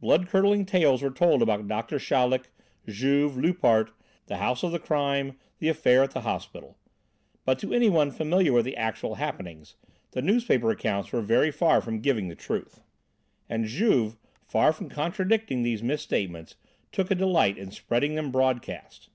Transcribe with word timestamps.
Blood 0.00 0.28
curdling 0.28 0.66
tales 0.66 1.00
were 1.00 1.08
told 1.10 1.40
about 1.40 1.66
Doctor 1.66 1.98
Chaleck, 1.98 2.50
Juve, 2.86 3.38
Loupart, 3.38 3.92
the 4.26 4.36
house 4.36 4.62
of 4.62 4.72
the 4.72 4.78
crime, 4.78 5.38
the 5.58 5.70
affair 5.70 6.02
at 6.02 6.10
the 6.10 6.20
hospital; 6.20 6.76
but 7.46 7.58
to 7.60 7.72
anyone 7.72 8.10
familiar 8.10 8.52
with 8.52 8.66
the 8.66 8.76
actual 8.76 9.14
happenings, 9.14 9.76
the 10.10 10.20
newspaper 10.20 10.70
accounts 10.70 11.10
were 11.12 11.22
very 11.22 11.50
far 11.50 11.80
from 11.80 12.00
giving 12.00 12.28
the 12.28 12.34
truth. 12.36 12.82
And 13.48 13.64
Juve, 13.64 14.18
far 14.46 14.70
from 14.70 14.90
contradicting 14.90 15.62
these 15.62 15.82
misstatements, 15.82 16.56
took 16.92 17.10
a 17.10 17.14
delight 17.14 17.56
in 17.56 17.70
spreading 17.70 18.16
them 18.16 18.30
broadcast. 18.30 19.08